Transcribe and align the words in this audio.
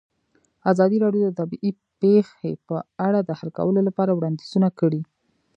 ازادي 0.71 0.97
راډیو 1.03 1.23
د 1.27 1.31
طبیعي 1.39 1.71
پېښې 2.01 2.51
په 2.67 2.77
اړه 3.07 3.19
د 3.23 3.31
حل 3.39 3.49
کولو 3.57 3.79
لپاره 3.87 4.11
وړاندیزونه 4.13 4.67
کړي. 4.79 5.01